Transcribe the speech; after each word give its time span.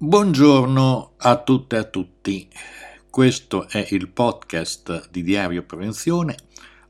Buongiorno 0.00 1.14
a 1.16 1.42
tutte 1.42 1.74
e 1.74 1.78
a 1.80 1.82
tutti. 1.82 2.48
Questo 3.10 3.68
è 3.68 3.84
il 3.90 4.08
podcast 4.08 5.10
di 5.10 5.24
Diario 5.24 5.64
Prevenzione. 5.64 6.36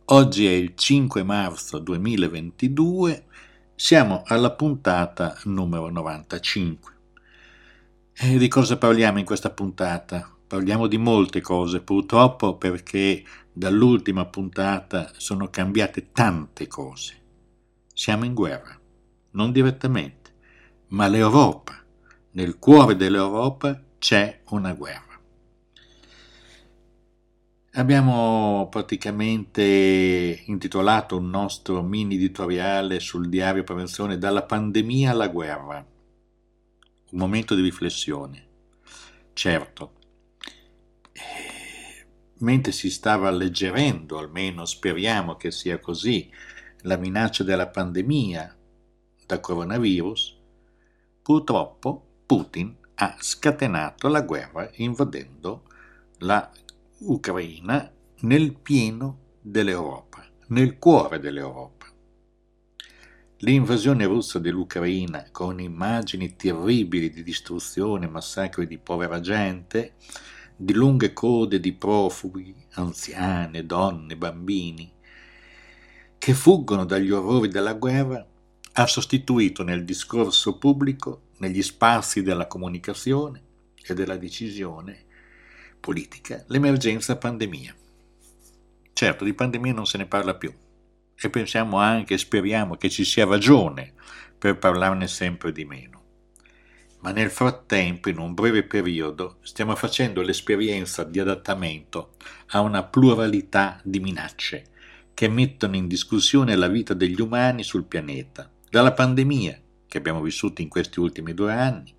Oggi 0.05 0.47
è 0.47 0.51
il 0.51 0.75
5 0.75 1.23
marzo 1.23 1.79
2022. 1.79 3.25
Siamo 3.75 4.25
alla 4.27 4.53
puntata 4.53 5.41
numero 5.45 5.89
95. 5.89 6.93
E 8.13 8.37
di 8.37 8.47
cosa 8.49 8.77
parliamo 8.77 9.19
in 9.19 9.25
questa 9.25 9.49
puntata? 9.49 10.31
Parliamo 10.47 10.87
di 10.87 10.99
molte 10.99 11.41
cose, 11.41 11.81
purtroppo 11.81 12.59
perché 12.59 13.25
dall'ultima 13.51 14.27
puntata 14.27 15.13
sono 15.17 15.49
cambiate 15.49 16.13
tante 16.13 16.67
cose. 16.67 17.15
Siamo 17.91 18.27
in 18.27 18.35
guerra, 18.35 18.79
non 19.31 19.51
direttamente, 19.51 20.35
ma 20.89 21.09
l'Europa 21.09 21.87
nel 22.33 22.59
cuore 22.59 22.97
dell'Europa 22.97 23.83
c'è 23.99 24.41
una 24.51 24.73
guerra. 24.75 25.07
Abbiamo 27.73 28.67
praticamente 28.71 30.43
intitolato 30.47 31.17
un 31.17 31.31
nostro 31.31 31.83
mini 31.83 32.17
editoriale 32.17 32.99
sul 32.99 33.29
diario 33.29 33.63
prevenzione 33.63 34.19
dalla 34.19 34.43
pandemia 34.43 35.13
alla 35.13 35.29
guerra. 35.29 35.77
Un 37.11 37.19
momento 37.19 37.55
di 37.55 37.63
riflessione. 37.63 38.47
Certo, 39.33 39.93
eh, 41.13 42.07
mentre 42.39 42.73
si 42.73 42.91
stava 42.91 43.29
alleggerendo, 43.29 44.19
almeno 44.19 44.65
speriamo 44.65 45.37
che 45.37 45.53
sia 45.53 45.79
così, 45.79 46.29
la 46.83 46.97
minaccia 46.97 47.45
della 47.45 47.69
pandemia 47.69 48.57
da 49.25 49.39
coronavirus, 49.39 50.37
purtroppo 51.23 52.08
Putin 52.29 52.77
ha 52.97 53.17
scatenato 53.19 54.07
la 54.09 54.21
guerra 54.21 54.69
invadendo 54.75 55.63
la 56.19 56.53
Ucraina 56.99 57.91
nel 58.21 58.53
pieno 58.53 59.37
dell'Europa, 59.41 60.23
nel 60.49 60.79
cuore 60.79 61.21
dell'Europa. 61.21 61.87
L'invasione 63.39 64.05
russa 64.05 64.39
dell'Ucraina, 64.39 65.27
con 65.33 65.59
immagini 65.59 66.37
terribili 66.37 67.09
di 67.09 67.23
distruzione, 67.23 68.07
massacri 68.09 68.67
di 68.67 68.77
povera 68.77 69.21
gente, 69.21 69.95
di 70.55 70.75
lunghe 70.75 71.15
code 71.15 71.59
di 71.61 71.73
profughi, 71.73 72.55
anziane, 72.73 73.65
donne, 73.65 74.19
bambini, 74.19 74.93
che 76.19 76.35
fuggono 76.35 76.85
dagli 76.85 77.11
orrori 77.11 77.49
della 77.49 77.73
guerra, 77.73 78.27
ha 78.81 78.87
sostituito 78.87 79.65
nel 79.65 79.85
discorso 79.85 80.57
pubblico 80.57 81.31
negli 81.39 81.63
spazi 81.63 82.23
della 82.23 82.47
comunicazione 82.47 83.43
e 83.83 83.93
della 83.93 84.17
decisione 84.17 85.05
politica 85.81 86.45
l'emergenza 86.47 87.17
pandemia. 87.17 87.75
Certo, 88.93 89.25
di 89.25 89.35
pandemia 89.35 89.73
non 89.73 89.85
se 89.85 89.99
ne 89.99 90.07
parla 90.07 90.37
più 90.37 90.55
e 91.21 91.29
pensiamo 91.29 91.79
anche 91.79 92.17
speriamo 92.19 92.77
che 92.77 92.89
ci 92.89 93.05
sia 93.05 93.27
ragione 93.27 93.95
per 94.39 94.59
parlarne 94.59 95.09
sempre 95.09 95.51
di 95.51 95.65
meno. 95.65 96.03
Ma 97.01 97.11
nel 97.11 97.31
frattempo, 97.31 98.09
in 98.09 98.19
un 98.19 98.33
breve 98.33 98.63
periodo, 98.63 99.39
stiamo 99.41 99.75
facendo 99.75 100.23
l'esperienza 100.23 101.03
di 101.03 101.19
adattamento 101.19 102.15
a 102.51 102.61
una 102.61 102.85
pluralità 102.85 103.81
di 103.83 103.99
minacce 103.99 104.67
che 105.15 105.27
mettono 105.27 105.75
in 105.75 105.89
discussione 105.89 106.55
la 106.55 106.69
vita 106.69 106.95
degli 106.95 107.21
umani 107.21 107.65
sul 107.65 107.85
pianeta, 107.85 108.49
dalla 108.71 108.93
pandemia 108.93 109.61
che 109.87 109.99
abbiamo 109.99 110.21
vissuto 110.21 110.61
in 110.61 110.69
questi 110.69 111.01
ultimi 111.01 111.33
due 111.35 111.53
anni, 111.53 111.95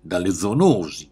dalle 0.00 0.32
zoonosi, 0.32 1.10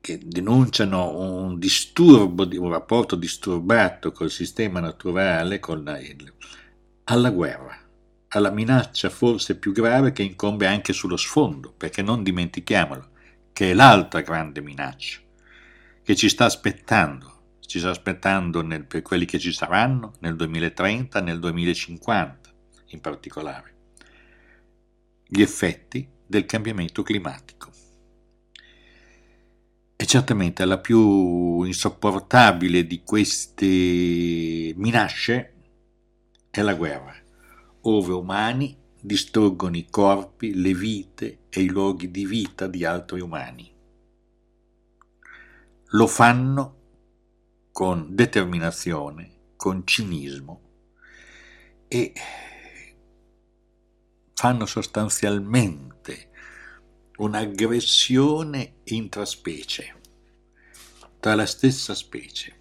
che 0.00 0.20
denunciano 0.22 1.18
un 1.18 1.58
disturbo, 1.58 2.48
un 2.52 2.70
rapporto 2.70 3.16
disturbato 3.16 4.12
col 4.12 4.30
sistema 4.30 4.78
naturale, 4.78 5.60
la, 5.60 5.98
alla 7.04 7.30
guerra, 7.30 7.76
alla 8.28 8.50
minaccia 8.50 9.10
forse 9.10 9.58
più 9.58 9.72
grave 9.72 10.12
che 10.12 10.22
incombe 10.22 10.66
anche 10.66 10.92
sullo 10.92 11.16
sfondo, 11.16 11.74
perché 11.76 12.02
non 12.02 12.22
dimentichiamolo, 12.22 13.08
che 13.52 13.72
è 13.72 13.74
l'altra 13.74 14.20
grande 14.20 14.60
minaccia 14.60 15.24
che 16.06 16.14
ci 16.14 16.28
sta 16.28 16.44
aspettando, 16.44 17.56
ci 17.58 17.80
sta 17.80 17.90
aspettando 17.90 18.62
nel, 18.62 18.84
per 18.84 19.02
quelli 19.02 19.24
che 19.24 19.40
ci 19.40 19.50
saranno 19.50 20.12
nel 20.20 20.36
2030, 20.36 21.20
nel 21.20 21.40
2050 21.40 22.45
in 22.88 23.00
particolare 23.00 23.74
gli 25.28 25.42
effetti 25.42 26.08
del 26.26 26.46
cambiamento 26.46 27.02
climatico. 27.02 27.70
E 29.96 30.06
certamente 30.06 30.64
la 30.64 30.78
più 30.78 31.62
insopportabile 31.62 32.86
di 32.86 33.02
queste 33.02 34.74
minacce 34.76 35.54
è 36.50 36.60
la 36.60 36.74
guerra, 36.74 37.14
ove 37.82 38.12
umani 38.12 38.76
distruggono 39.00 39.76
i 39.76 39.86
corpi, 39.88 40.54
le 40.54 40.74
vite 40.74 41.38
e 41.48 41.62
i 41.62 41.68
luoghi 41.68 42.10
di 42.10 42.26
vita 42.26 42.66
di 42.66 42.84
altri 42.84 43.20
umani. 43.20 43.72
Lo 45.90 46.06
fanno 46.06 46.74
con 47.72 48.14
determinazione, 48.14 49.30
con 49.56 49.86
cinismo 49.86 50.60
e 51.88 52.12
fanno 54.38 54.66
sostanzialmente 54.66 56.28
un'aggressione 57.16 58.74
intraspecie, 58.84 59.94
tra 61.18 61.34
la 61.34 61.46
stessa 61.46 61.94
specie. 61.94 62.54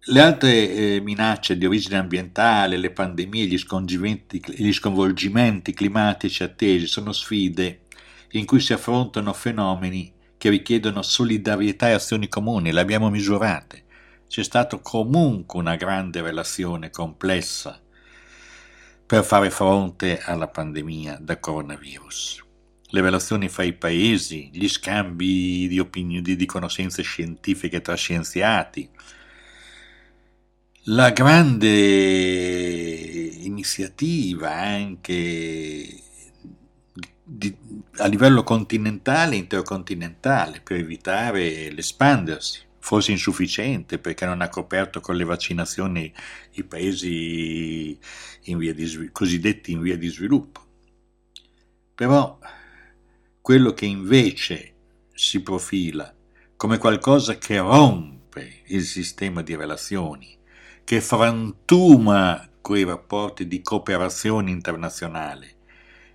Le 0.00 0.20
altre 0.20 0.70
eh, 0.70 1.00
minacce 1.00 1.56
di 1.56 1.64
origine 1.64 1.96
ambientale, 1.96 2.76
le 2.76 2.90
pandemie, 2.90 3.46
gli, 3.46 3.56
gli 3.56 4.72
sconvolgimenti 4.72 5.72
climatici 5.72 6.42
attesi 6.42 6.86
sono 6.88 7.12
sfide 7.12 7.82
in 8.32 8.46
cui 8.46 8.58
si 8.58 8.72
affrontano 8.72 9.32
fenomeni 9.32 10.12
che 10.36 10.50
richiedono 10.50 11.02
solidarietà 11.02 11.90
e 11.90 11.92
azioni 11.92 12.26
comuni, 12.26 12.72
le 12.72 12.80
abbiamo 12.80 13.10
misurate. 13.10 13.84
C'è 14.26 14.42
stata 14.42 14.76
comunque 14.78 15.60
una 15.60 15.76
grande 15.76 16.20
relazione 16.20 16.90
complessa 16.90 17.80
per 19.08 19.24
fare 19.24 19.48
fronte 19.48 20.20
alla 20.20 20.48
pandemia 20.48 21.16
da 21.18 21.38
coronavirus. 21.38 22.44
Le 22.90 23.00
relazioni 23.00 23.48
fra 23.48 23.62
i 23.62 23.72
paesi, 23.72 24.50
gli 24.52 24.68
scambi 24.68 25.66
di 25.66 25.78
opinioni, 25.78 26.36
di 26.36 26.44
conoscenze 26.44 27.00
scientifiche 27.00 27.80
tra 27.80 27.94
scienziati, 27.94 28.86
la 30.90 31.08
grande 31.08 31.68
iniziativa 33.44 34.52
anche 34.52 36.02
di, 37.24 37.56
a 37.96 38.06
livello 38.06 38.42
continentale 38.42 39.36
e 39.36 39.38
intercontinentale 39.38 40.60
per 40.60 40.76
evitare 40.76 41.70
l'espandersi 41.70 42.67
forse 42.88 43.10
insufficiente 43.10 43.98
perché 43.98 44.24
non 44.24 44.40
ha 44.40 44.48
coperto 44.48 45.00
con 45.00 45.14
le 45.14 45.24
vaccinazioni 45.24 46.10
i 46.52 46.64
paesi 46.64 47.98
in 48.44 48.56
di, 48.56 49.10
cosiddetti 49.12 49.72
in 49.72 49.82
via 49.82 49.98
di 49.98 50.08
sviluppo. 50.08 50.64
Però 51.94 52.38
quello 53.42 53.74
che 53.74 53.84
invece 53.84 54.72
si 55.12 55.42
profila 55.42 56.10
come 56.56 56.78
qualcosa 56.78 57.36
che 57.36 57.58
rompe 57.58 58.62
il 58.68 58.84
sistema 58.84 59.42
di 59.42 59.54
relazioni, 59.54 60.38
che 60.82 61.02
frantuma 61.02 62.48
quei 62.62 62.84
rapporti 62.84 63.46
di 63.46 63.60
cooperazione 63.60 64.50
internazionale 64.50 65.56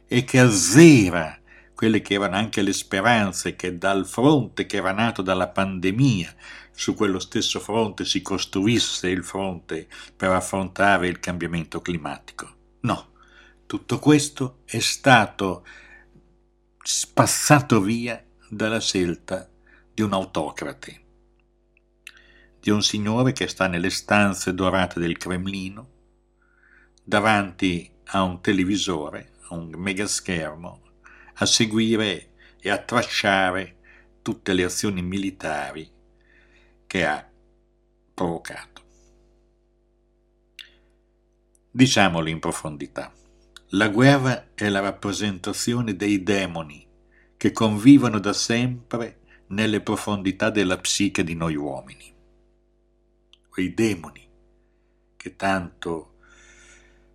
e 0.07 0.23
che 0.23 0.39
azzera 0.39 1.37
quelle 1.75 2.01
che 2.01 2.13
erano 2.13 2.35
anche 2.35 2.61
le 2.61 2.73
speranze 2.73 3.55
che 3.55 3.77
dal 3.77 4.07
fronte 4.07 4.65
che 4.65 4.77
era 4.77 4.91
nato 4.91 5.21
dalla 5.21 5.49
pandemia 5.49 6.33
su 6.75 6.95
quello 6.95 7.19
stesso 7.19 7.59
fronte 7.59 8.03
si 8.03 8.21
costruisse 8.21 9.07
il 9.07 9.23
fronte 9.23 9.87
per 10.15 10.31
affrontare 10.31 11.07
il 11.07 11.19
cambiamento 11.19 11.81
climatico. 11.81 12.55
No, 12.81 13.11
tutto 13.65 13.99
questo 13.99 14.61
è 14.65 14.79
stato 14.79 15.65
spassato 16.81 17.79
via 17.79 18.21
dalla 18.49 18.79
scelta 18.79 19.49
di 19.93 20.01
un 20.01 20.13
autocrate, 20.13 21.01
di 22.59 22.71
un 22.71 22.81
signore 22.81 23.31
che 23.31 23.47
sta 23.47 23.67
nelle 23.67 23.89
stanze 23.89 24.53
dorate 24.53 24.99
del 24.99 25.17
Cremlino, 25.17 25.89
davanti 27.03 27.89
a 28.05 28.23
un 28.23 28.41
televisore, 28.41 29.33
a 29.49 29.55
un 29.55 29.69
megaschermo, 29.75 30.81
a 31.35 31.45
seguire 31.45 32.31
e 32.59 32.69
a 32.69 32.77
tracciare 32.77 33.77
tutte 34.21 34.53
le 34.53 34.63
azioni 34.63 35.01
militari 35.01 35.92
che 36.93 37.07
ha 37.07 37.27
provocato. 38.13 38.83
Diciamolo 41.71 42.29
in 42.29 42.37
profondità. 42.37 43.11
La 43.69 43.89
guerra 43.89 44.49
è 44.53 44.69
la 44.69 44.79
rappresentazione 44.79 45.95
dei 45.95 46.21
demoni 46.21 46.87
che 47.35 47.51
convivono 47.51 48.19
da 48.19 48.31
sempre 48.31 49.21
nelle 49.47 49.81
profondità 49.81 50.51
della 50.51 50.77
psiche 50.77 51.23
di 51.23 51.33
noi 51.33 51.55
uomini. 51.55 52.13
Quei 53.49 53.73
demoni 53.73 54.29
che 55.17 55.35
tanto 55.35 56.17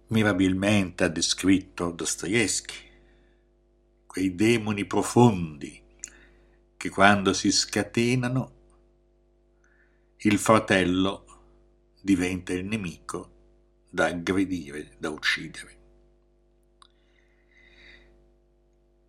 mirabilmente 0.09 1.05
ha 1.05 1.09
descritto 1.09 1.93
Dostoevsky, 1.93 2.91
quei 4.07 4.35
demoni 4.35 4.87
profondi 4.87 5.81
che 6.77 6.89
quando 6.89 7.33
si 7.33 7.53
scatenano 7.53 8.57
il 10.23 10.39
fratello 10.39 11.25
diventa 12.01 12.53
il 12.53 12.65
nemico 12.65 13.37
da 13.89 14.07
aggredire, 14.07 14.97
da 14.99 15.11
uccidere. 15.11 15.77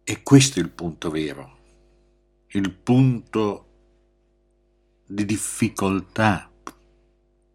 E 0.04 0.22
questo 0.22 0.60
è 0.60 0.62
il 0.62 0.70
punto 0.70 1.10
vero, 1.10 1.58
il 2.50 2.72
punto 2.72 3.66
di 5.08 5.26
difficoltà, 5.26 6.52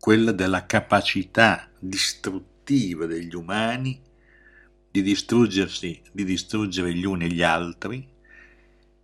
quella 0.01 0.33
della 0.33 0.67
capacità 0.67 1.71
distruttiva 1.79 3.07
degli 3.07 3.37
umani 3.37 4.03
di 4.91 5.01
distruggersi, 5.01 6.03
di 6.11 6.25
distruggere 6.25 6.93
gli 6.93 7.05
uni 7.05 7.27
e 7.27 7.29
gli 7.29 7.43
altri 7.43 8.09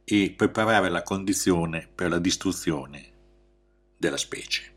e 0.03 0.35
preparare 0.37 0.89
la 0.89 1.05
condizione 1.05 1.89
per 1.93 2.11
la 2.11 2.19
distruzione 2.19 3.10
della 4.01 4.17
specie. 4.17 4.73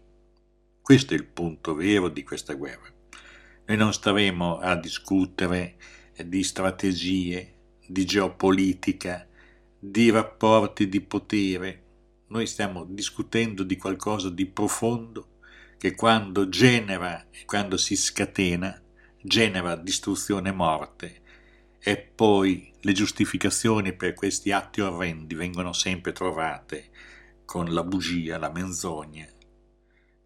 Questo 0.82 1.14
è 1.14 1.16
il 1.16 1.24
punto 1.24 1.74
vero 1.76 2.10
di 2.10 2.24
questa 2.24 2.56
guerra. 2.56 2.92
Noi 3.66 3.78
non 3.78 3.94
staremo 3.94 4.58
a 4.58 4.76
discutere 4.76 5.78
di 6.26 6.44
strategie, 6.44 7.54
di 7.88 8.04
geopolitica, 8.04 9.26
di 9.80 10.10
rapporti 10.10 10.90
di 10.90 11.00
potere. 11.00 11.84
Noi 12.28 12.46
stiamo 12.46 12.84
discutendo 12.84 13.64
di 13.64 13.78
qualcosa 13.78 14.30
di 14.30 14.46
profondo 14.46 15.38
che 15.78 15.96
quando 15.96 16.50
genera 16.50 17.28
e 17.32 17.46
quando 17.46 17.78
si 17.78 17.96
scatena, 17.96 18.78
genera 19.22 19.78
distruzione 19.78 20.50
e 20.50 20.54
morte 20.54 21.22
e 21.80 21.98
poi 21.98 22.74
le 22.82 22.92
giustificazioni 22.92 23.94
per 23.94 24.14
questi 24.14 24.52
atti 24.52 24.82
orrendi 24.82 25.34
vengono 25.34 25.72
sempre 25.72 26.12
trovate 26.12 26.90
con 27.54 27.72
la 27.72 27.84
bugia, 27.84 28.40
la 28.40 28.50
menzogna, 28.50 29.28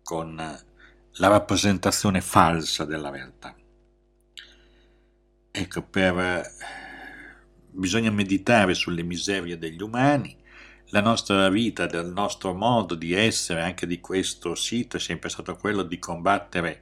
con 0.02 0.34
la 0.38 1.28
rappresentazione 1.28 2.22
falsa 2.22 2.86
della 2.86 3.10
realtà. 3.10 3.54
Ecco, 5.52 5.82
per, 5.82 6.50
bisogna 7.70 8.12
meditare 8.12 8.74
sulle 8.74 9.04
miserie 9.04 9.58
degli 9.58 9.82
umani, 9.82 10.38
la 10.92 11.02
nostra 11.02 11.50
vita, 11.50 11.84
il 11.84 12.14
nostro 12.16 12.54
modo 12.54 12.96
di 12.96 13.12
essere, 13.12 13.62
anche 13.62 13.88
di 13.88 14.00
questo 14.00 14.56
sito, 14.56 14.96
è 14.96 15.00
sempre 15.02 15.28
stato 15.28 15.58
quello 15.58 15.84
di 15.84 16.00
combattere, 16.00 16.82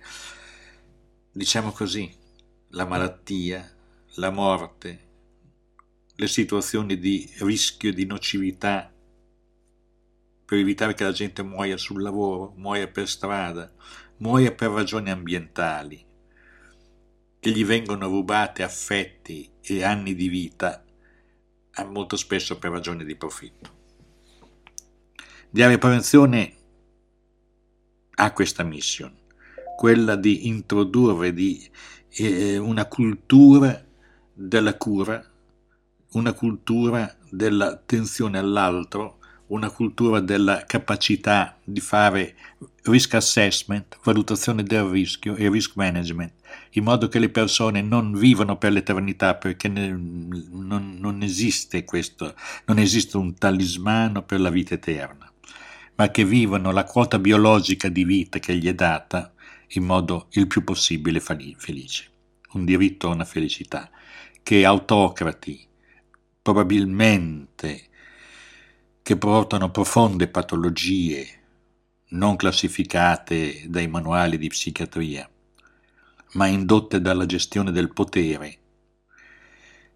diciamo 1.31 1.71
così, 1.71 2.15
la 2.67 2.85
malattia, 2.85 3.67
la 4.17 4.29
morte, 4.29 5.07
le 6.13 6.27
situazioni 6.27 6.99
di 6.99 7.27
rischio, 7.39 7.91
di 7.91 8.05
nocività 8.05 8.91
per 10.45 10.59
evitare 10.59 10.93
che 10.93 11.03
la 11.03 11.11
gente 11.11 11.43
muoia 11.43 11.75
sul 11.75 12.01
lavoro, 12.01 12.53
muoia 12.55 12.87
per 12.87 13.07
strada, 13.07 13.71
muoia 14.17 14.53
per 14.53 14.69
ragioni 14.69 15.09
ambientali, 15.09 16.05
che 17.39 17.51
gli 17.51 17.65
vengono 17.65 18.07
rubate 18.07 18.63
affetti 18.63 19.49
e 19.61 19.83
anni 19.83 20.13
di 20.13 20.29
vita, 20.29 20.83
molto 21.87 22.15
spesso 22.15 22.57
per 22.57 22.71
ragioni 22.71 23.03
di 23.03 23.15
profitto. 23.15 23.73
Diaria 25.49 25.77
Prevenzione 25.77 26.53
ha 28.15 28.31
questa 28.31 28.63
mission, 28.63 29.13
quella 29.75 30.15
di 30.15 30.47
introdurre 30.47 31.33
di, 31.33 31.69
eh, 32.09 32.57
una 32.57 32.85
cultura 32.87 33.83
della 34.33 34.75
cura, 34.77 35.23
una 36.11 36.33
cultura 36.33 37.13
dell'attenzione 37.29 38.37
all'altro, 38.37 39.19
una 39.47 39.69
cultura 39.69 40.19
della 40.19 40.63
capacità 40.65 41.57
di 41.63 41.79
fare 41.79 42.35
risk 42.83 43.13
assessment, 43.13 43.99
valutazione 44.03 44.63
del 44.63 44.83
rischio 44.83 45.35
e 45.35 45.49
risk 45.49 45.75
management, 45.75 46.33
in 46.71 46.83
modo 46.83 47.07
che 47.07 47.19
le 47.19 47.29
persone 47.29 47.81
non 47.81 48.13
vivano 48.13 48.57
per 48.57 48.71
l'eternità 48.71 49.35
perché 49.35 49.67
non, 49.67 50.97
non, 50.99 51.21
esiste 51.21 51.83
questo, 51.83 52.35
non 52.65 52.79
esiste 52.79 53.17
un 53.17 53.35
talismano 53.35 54.23
per 54.23 54.39
la 54.39 54.49
vita 54.49 54.73
eterna, 54.73 55.31
ma 55.95 56.09
che 56.09 56.25
vivano 56.25 56.71
la 56.71 56.83
quota 56.83 57.19
biologica 57.19 57.87
di 57.89 58.03
vita 58.03 58.39
che 58.39 58.55
gli 58.55 58.67
è 58.67 58.73
data 58.73 59.33
in 59.69 59.83
modo 59.83 60.27
il 60.31 60.47
più 60.47 60.63
possibile 60.63 61.19
felice, 61.19 62.09
un 62.53 62.65
diritto 62.65 63.09
a 63.09 63.13
una 63.13 63.25
felicità, 63.25 63.89
che 64.41 64.63
autocrati 64.63 65.67
probabilmente 66.41 67.89
che 69.05 69.17
portano 69.17 69.69
profonde 69.69 70.27
patologie 70.27 71.27
non 72.13 72.35
classificate 72.35 73.65
dai 73.67 73.87
manuali 73.87 74.39
di 74.39 74.47
psichiatria, 74.47 75.29
ma 76.31 76.47
indotte 76.47 76.99
dalla 76.99 77.27
gestione 77.27 77.71
del 77.71 77.93
potere, 77.93 78.57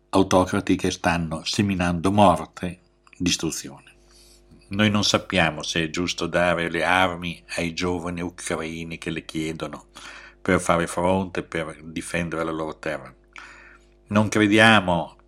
autocrati 0.10 0.76
che 0.76 0.92
stanno 0.92 1.44
seminando 1.44 2.12
morte, 2.12 2.82
distruzione. 3.18 3.96
Noi 4.68 4.92
non 4.92 5.04
sappiamo 5.04 5.64
se 5.64 5.86
è 5.86 5.90
giusto 5.90 6.28
dare 6.28 6.70
le 6.70 6.84
armi 6.84 7.44
ai 7.56 7.74
giovani 7.74 8.22
ucraini 8.22 9.00
che 9.00 9.10
le 9.10 9.26
chiedono 9.26 9.88
per 10.40 10.62
fare 10.62 10.86
fronte, 10.86 11.42
per 11.42 11.82
difendere 11.82 12.44
la 12.44 12.52
loro 12.52 12.78
terra. 12.78 13.12
Non 14.10 14.30
crediamo 14.30 15.19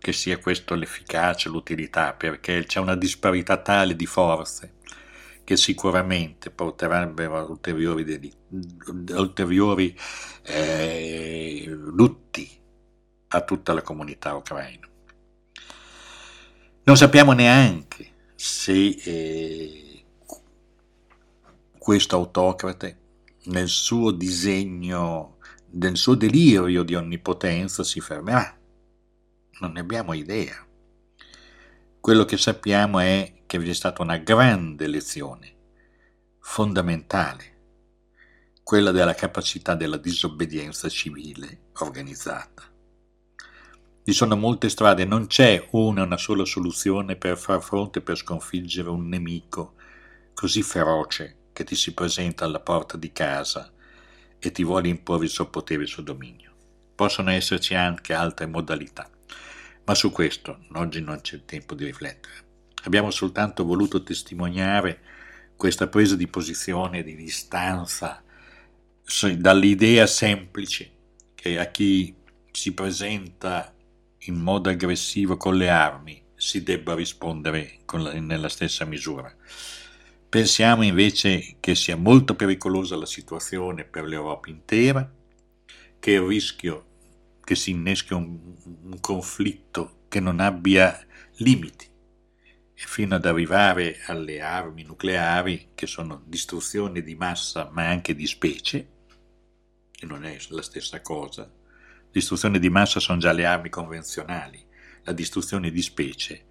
che 0.00 0.12
sia 0.12 0.38
questo 0.38 0.74
l'efficacia, 0.74 1.50
l'utilità, 1.50 2.14
perché 2.14 2.64
c'è 2.64 2.80
una 2.80 2.96
disparità 2.96 3.58
tale 3.58 3.94
di 3.94 4.06
forze 4.06 4.78
che 5.44 5.56
sicuramente 5.56 6.50
porterebbero 6.50 7.36
a 7.36 7.42
ulteriori, 7.42 8.32
ulteriori 9.10 9.96
eh, 10.42 11.64
lutti 11.68 12.48
a 13.28 13.40
tutta 13.42 13.74
la 13.74 13.82
comunità 13.82 14.34
ucraina. 14.34 14.88
Non 16.82 16.96
sappiamo 16.96 17.32
neanche 17.32 18.12
se 18.34 18.88
eh, 18.88 20.04
questo 21.78 22.16
autocrate 22.16 22.98
nel 23.44 23.68
suo 23.68 24.12
disegno, 24.12 25.36
nel 25.72 25.96
suo 25.96 26.14
delirio 26.14 26.82
di 26.82 26.94
onnipotenza 26.94 27.84
si 27.84 28.00
fermerà 28.00 28.59
non 29.60 29.72
ne 29.72 29.80
abbiamo 29.80 30.12
idea. 30.12 30.66
Quello 32.00 32.24
che 32.24 32.36
sappiamo 32.36 32.98
è 32.98 33.42
che 33.46 33.58
vi 33.58 33.70
è 33.70 33.74
stata 33.74 34.02
una 34.02 34.16
grande 34.16 34.86
lezione, 34.86 35.54
fondamentale, 36.38 37.58
quella 38.62 38.90
della 38.90 39.14
capacità 39.14 39.74
della 39.74 39.96
disobbedienza 39.96 40.88
civile 40.88 41.70
organizzata. 41.78 42.62
Vi 44.02 44.12
sono 44.12 44.34
molte 44.36 44.68
strade, 44.68 45.04
non 45.04 45.26
c'è 45.26 45.68
una, 45.72 46.04
una 46.04 46.16
sola 46.16 46.44
soluzione 46.44 47.16
per 47.16 47.36
far 47.36 47.62
fronte, 47.62 48.00
per 48.00 48.16
sconfiggere 48.16 48.88
un 48.88 49.08
nemico 49.08 49.74
così 50.32 50.62
feroce 50.62 51.50
che 51.52 51.64
ti 51.64 51.74
si 51.74 51.92
presenta 51.92 52.46
alla 52.46 52.60
porta 52.60 52.96
di 52.96 53.12
casa 53.12 53.70
e 54.38 54.50
ti 54.52 54.64
vuole 54.64 54.88
imporre 54.88 55.24
il 55.24 55.30
suo 55.30 55.50
potere 55.50 55.80
e 55.80 55.82
il 55.82 55.88
suo 55.88 56.02
dominio. 56.02 56.54
Possono 56.94 57.30
esserci 57.30 57.74
anche 57.74 58.14
altre 58.14 58.46
modalità. 58.46 59.08
Ma 59.84 59.94
su 59.94 60.10
questo 60.10 60.66
oggi 60.72 61.00
non 61.00 61.20
c'è 61.20 61.44
tempo 61.44 61.74
di 61.74 61.84
riflettere. 61.84 62.34
Abbiamo 62.84 63.10
soltanto 63.10 63.64
voluto 63.64 64.02
testimoniare 64.02 65.00
questa 65.56 65.88
presa 65.88 66.16
di 66.16 66.26
posizione 66.26 67.02
di 67.02 67.14
distanza 67.14 68.22
dall'idea 69.36 70.06
semplice 70.06 70.90
che 71.34 71.58
a 71.58 71.66
chi 71.66 72.14
si 72.50 72.72
presenta 72.72 73.74
in 74.24 74.36
modo 74.36 74.70
aggressivo 74.70 75.36
con 75.36 75.56
le 75.56 75.68
armi 75.68 76.22
si 76.34 76.62
debba 76.62 76.94
rispondere 76.94 77.78
la, 77.92 78.12
nella 78.14 78.48
stessa 78.48 78.84
misura. 78.84 79.34
Pensiamo 80.28 80.82
invece 80.84 81.56
che 81.60 81.74
sia 81.74 81.96
molto 81.96 82.34
pericolosa 82.34 82.96
la 82.96 83.06
situazione 83.06 83.84
per 83.84 84.04
l'Europa 84.04 84.48
intera, 84.48 85.10
che 85.98 86.12
il 86.12 86.20
rischio 86.20 86.86
che 87.50 87.56
si 87.56 87.72
inneschi 87.72 88.12
un, 88.12 88.38
un 88.84 89.00
conflitto 89.00 90.04
che 90.06 90.20
non 90.20 90.38
abbia 90.38 91.04
limiti 91.38 91.84
fino 92.74 93.16
ad 93.16 93.24
arrivare 93.24 93.98
alle 94.06 94.40
armi 94.40 94.84
nucleari 94.84 95.70
che 95.74 95.88
sono 95.88 96.22
distruzione 96.26 97.02
di 97.02 97.16
massa 97.16 97.68
ma 97.72 97.88
anche 97.88 98.14
di 98.14 98.28
specie, 98.28 98.88
e 99.98 100.06
non 100.06 100.24
è 100.24 100.38
la 100.50 100.62
stessa 100.62 101.00
cosa, 101.00 101.50
Distruzione 102.12 102.60
di 102.60 102.70
massa 102.70 103.00
sono 103.00 103.18
già 103.18 103.32
le 103.32 103.44
armi 103.44 103.68
convenzionali, 103.68 104.64
la 105.02 105.12
distruzione 105.12 105.72
di 105.72 105.82
specie, 105.82 106.46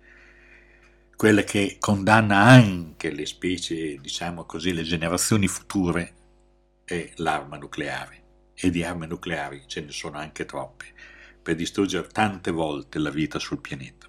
quella 1.15 1.43
che 1.43 1.77
condanna 1.79 2.39
anche 2.39 3.09
le 3.11 3.25
specie, 3.25 3.97
diciamo 4.01 4.43
così, 4.43 4.73
le 4.73 4.83
generazioni 4.83 5.47
future, 5.47 6.13
è 6.83 7.11
l'arma 7.15 7.57
nucleare. 7.57 8.18
E 8.61 8.69
di 8.69 8.83
armi 8.83 9.07
nucleari 9.07 9.63
ce 9.67 9.81
ne 9.81 9.91
sono 9.91 10.17
anche 10.17 10.43
troppe, 10.45 10.85
per 11.41 11.55
distruggere 11.55 12.07
tante 12.07 12.51
volte 12.51 12.99
la 12.99 13.09
vita 13.09 13.39
sul 13.39 13.61
pianeta. 13.61 14.07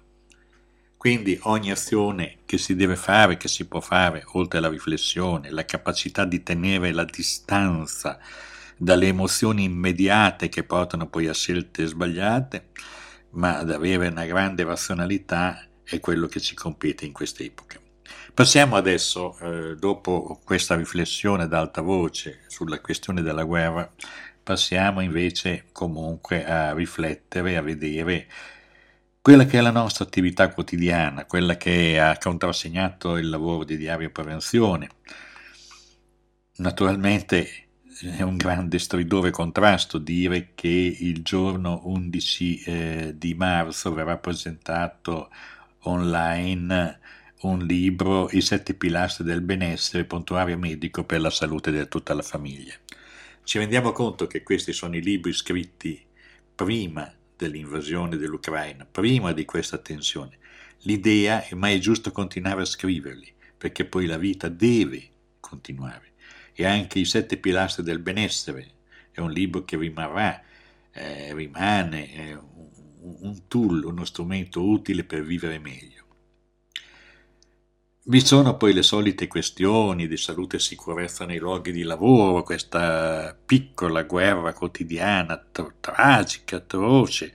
Quindi 0.97 1.39
ogni 1.43 1.71
azione 1.71 2.39
che 2.45 2.57
si 2.57 2.75
deve 2.75 2.95
fare, 2.95 3.37
che 3.37 3.47
si 3.47 3.65
può 3.65 3.79
fare, 3.79 4.23
oltre 4.33 4.59
alla 4.59 4.69
riflessione, 4.69 5.49
la 5.49 5.65
capacità 5.65 6.25
di 6.25 6.43
tenere 6.43 6.91
la 6.91 7.05
distanza 7.05 8.19
dalle 8.77 9.07
emozioni 9.07 9.63
immediate 9.63 10.49
che 10.49 10.63
portano 10.63 11.07
poi 11.07 11.27
a 11.27 11.33
scelte 11.33 11.85
sbagliate, 11.85 12.69
ma 13.31 13.57
ad 13.57 13.71
avere 13.71 14.09
una 14.09 14.25
grande 14.25 14.63
razionalità 14.63 15.65
è 15.83 15.99
quello 15.99 16.27
che 16.27 16.39
ci 16.39 16.55
compete 16.55 17.05
in 17.05 17.13
quest'epoca. 17.13 17.79
Passiamo 18.33 18.75
adesso, 18.75 19.37
eh, 19.39 19.75
dopo 19.75 20.39
questa 20.43 20.75
riflessione 20.75 21.43
ad 21.43 21.53
alta 21.53 21.81
voce 21.81 22.41
sulla 22.47 22.79
questione 22.79 23.21
della 23.21 23.43
guerra, 23.43 23.91
passiamo 24.43 25.01
invece 25.01 25.65
comunque 25.71 26.45
a 26.45 26.73
riflettere, 26.73 27.57
a 27.57 27.61
vedere 27.61 28.27
quella 29.21 29.45
che 29.45 29.59
è 29.59 29.61
la 29.61 29.71
nostra 29.71 30.03
attività 30.03 30.49
quotidiana, 30.49 31.25
quella 31.25 31.55
che 31.55 31.99
ha 31.99 32.17
contrassegnato 32.17 33.17
il 33.17 33.29
lavoro 33.29 33.63
di 33.63 33.77
diario 33.77 34.09
prevenzione. 34.09 34.89
Naturalmente 36.57 37.67
è 38.01 38.23
un 38.23 38.35
grande 38.35 38.79
stridore 38.79 39.29
contrasto 39.29 39.99
dire 39.99 40.53
che 40.55 40.67
il 40.67 41.21
giorno 41.21 41.81
11 41.83 42.63
eh, 42.63 43.13
di 43.15 43.35
marzo 43.35 43.93
verrà 43.93 44.17
presentato 44.17 45.29
online 45.81 46.99
un 47.41 47.59
libro 47.59 48.29
I 48.31 48.41
sette 48.41 48.73
pilastri 48.73 49.23
del 49.23 49.41
benessere, 49.41 50.05
prontuario 50.05 50.57
medico 50.57 51.03
per 51.03 51.21
la 51.21 51.29
salute 51.29 51.71
di 51.71 51.87
tutta 51.87 52.13
la 52.13 52.21
famiglia. 52.21 52.73
Ci 53.51 53.57
rendiamo 53.57 53.91
conto 53.91 54.27
che 54.27 54.43
questi 54.43 54.71
sono 54.71 54.95
i 54.95 55.01
libri 55.01 55.33
scritti 55.33 56.01
prima 56.55 57.13
dell'invasione 57.35 58.15
dell'Ucraina, 58.15 58.87
prima 58.89 59.33
di 59.33 59.43
questa 59.43 59.77
tensione. 59.77 60.37
L'idea 60.83 61.43
è 61.45 61.53
mai 61.55 61.81
giusto 61.81 62.13
continuare 62.13 62.61
a 62.61 62.65
scriverli, 62.65 63.29
perché 63.57 63.83
poi 63.83 64.05
la 64.05 64.17
vita 64.17 64.47
deve 64.47 65.05
continuare. 65.41 66.13
E 66.53 66.65
anche 66.65 66.99
i 66.99 67.03
sette 67.03 67.35
pilastri 67.35 67.83
del 67.83 67.99
benessere 67.99 68.71
è 69.11 69.19
un 69.19 69.33
libro 69.33 69.65
che 69.65 69.75
rimarrà, 69.75 70.41
eh, 70.93 71.33
rimane 71.33 72.13
eh, 72.13 72.35
un, 72.35 73.17
un 73.19 73.47
tool, 73.49 73.83
uno 73.83 74.05
strumento 74.05 74.65
utile 74.65 75.03
per 75.03 75.25
vivere 75.25 75.59
meglio. 75.59 76.00
Vi 78.03 78.19
sono 78.25 78.57
poi 78.57 78.73
le 78.73 78.81
solite 78.81 79.27
questioni 79.27 80.07
di 80.07 80.17
salute 80.17 80.55
e 80.55 80.59
sicurezza 80.59 81.25
nei 81.25 81.37
luoghi 81.37 81.71
di 81.71 81.83
lavoro, 81.83 82.41
questa 82.41 83.37
piccola 83.45 84.01
guerra 84.03 84.53
quotidiana, 84.53 85.37
tra- 85.51 85.71
tragica, 85.79 86.55
atroce, 86.55 87.31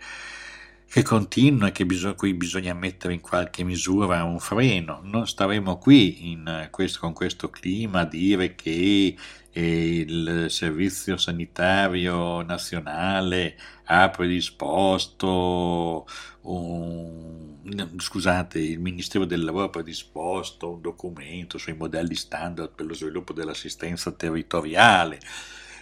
che 0.89 1.03
continua 1.03 1.69
e 1.69 1.73
che 1.73 1.87
bisog- 1.87 2.17
cui 2.17 2.35
bisogna 2.35 2.75
mettere 2.75 3.15
in 3.15 3.21
qualche 3.21 3.63
misura 3.63 4.25
un 4.25 4.41
freno. 4.41 5.01
Non 5.05 5.29
staremo 5.29 5.79
qui 5.79 6.37
questo, 6.71 6.99
con 6.99 7.13
questo 7.13 7.49
clima 7.49 8.01
a 8.01 8.05
dire 8.07 8.57
che 8.57 9.17
il 9.61 10.47
Servizio 10.49 11.17
Sanitario 11.17 12.43
Nazionale 12.43 13.57
ha 13.85 14.11
predisposto 14.11 16.07
un, 16.43 17.57
scusate, 17.97 18.59
il 18.59 18.81
Ministero 18.81 19.25
del 19.25 19.45
Lavoro 19.45 19.65
ha 19.65 19.71
predisposto 19.71 20.73
un 20.73 20.81
documento 20.81 21.59
sui 21.59 21.75
modelli 21.75 22.15
standard 22.15 22.73
per 22.75 22.87
lo 22.87 22.95
sviluppo 22.95 23.33
dell'assistenza 23.33 24.13
territoriale, 24.13 25.21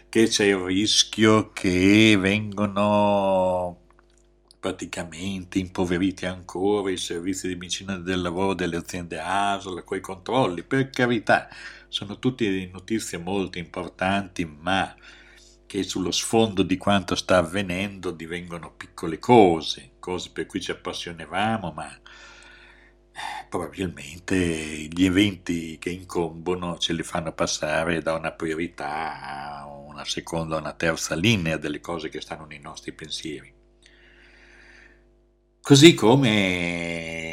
che 0.09 0.29
c'è 0.29 0.45
il 0.45 0.57
rischio 0.57 1.51
che 1.53 2.17
vengano 2.19 3.81
praticamente 4.61 5.59
impoveriti 5.59 6.25
ancora 6.25 6.91
i 6.91 6.97
servizi 6.97 7.49
di 7.49 7.57
medicina 7.57 7.97
del 7.97 8.23
lavoro 8.23 8.55
delle 8.55 8.77
aziende 8.77 9.21
ASL, 9.21 9.85
quei 9.85 10.01
controlli, 10.01 10.63
per 10.63 10.89
carità, 10.89 11.49
sono 11.95 12.19
tutte 12.19 12.69
notizie 12.73 13.19
molto 13.19 13.59
importanti, 13.59 14.45
ma 14.45 14.93
che 15.65 15.85
sullo 15.85 16.11
sfondo 16.11 16.65
di 16.65 16.77
quanto 16.77 17.15
sta 17.15 17.37
avvenendo 17.37 18.11
divengono 18.11 18.73
piccole 18.73 19.21
cose, 19.21 19.93
cose 20.01 20.31
per 20.33 20.47
cui 20.47 20.61
ci 20.61 20.73
appassionevamo, 20.73 21.71
ma 21.71 21.95
eh, 21.95 23.47
probabilmente 23.49 24.37
gli 24.37 25.05
eventi 25.05 25.79
che 25.79 25.91
incombono 25.91 26.79
ce 26.79 26.95
li 26.95 27.05
fanno 27.05 27.33
passare 27.33 28.03
da 28.03 28.15
una 28.15 28.33
priorità 28.33 29.61
a 29.61 29.67
una 29.69 30.05
seconda 30.05 30.57
una 30.57 30.73
terza 30.73 31.15
linea 31.15 31.59
delle 31.59 31.79
cose 31.79 32.09
che 32.09 32.21
stanno 32.21 32.45
nei 32.45 32.59
nostri 32.59 32.91
pensieri. 32.91 33.55
Così 35.61 35.95
come 35.95 37.24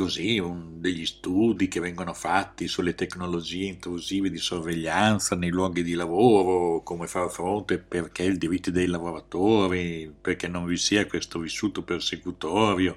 così 0.00 0.38
un, 0.38 0.80
degli 0.80 1.04
studi 1.04 1.68
che 1.68 1.78
vengono 1.78 2.14
fatti 2.14 2.66
sulle 2.68 2.94
tecnologie 2.94 3.66
intrusive 3.66 4.30
di 4.30 4.38
sorveglianza 4.38 5.36
nei 5.36 5.50
luoghi 5.50 5.82
di 5.82 5.92
lavoro, 5.92 6.82
come 6.82 7.06
far 7.06 7.30
fronte 7.30 7.76
perché 7.76 8.22
i 8.22 8.38
diritti 8.38 8.70
dei 8.70 8.86
lavoratori, 8.86 10.10
perché 10.18 10.48
non 10.48 10.64
vi 10.64 10.78
sia 10.78 11.06
questo 11.06 11.38
vissuto 11.38 11.82
persecutorio. 11.82 12.96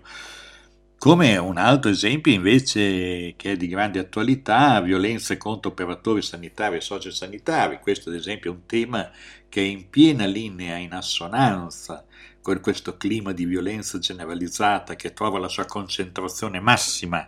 Come 0.97 1.35
un 1.35 1.57
altro 1.57 1.91
esempio 1.91 2.31
invece 2.31 3.33
che 3.35 3.51
è 3.51 3.57
di 3.57 3.67
grande 3.67 3.99
attualità, 3.99 4.79
violenze 4.79 5.35
contro 5.35 5.71
operatori 5.71 6.21
sanitari 6.21 6.77
e 6.77 6.81
sociosanitari. 6.81 7.79
Questo 7.81 8.07
ad 8.07 8.15
esempio 8.15 8.51
è 8.51 8.55
un 8.55 8.65
tema 8.65 9.11
che 9.49 9.59
è 9.59 9.65
in 9.65 9.89
piena 9.89 10.25
linea, 10.25 10.77
in 10.77 10.93
assonanza 10.93 12.05
con 12.43 12.59
questo 12.59 12.97
clima 12.97 13.31
di 13.31 13.45
violenza 13.45 13.97
generalizzata 13.99 14.95
che 14.95 15.13
trova 15.13 15.39
la 15.39 15.47
sua 15.47 15.65
concentrazione 15.65 16.59
massima 16.59 17.25